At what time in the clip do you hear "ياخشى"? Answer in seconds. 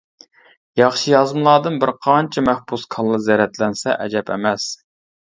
0.79-1.11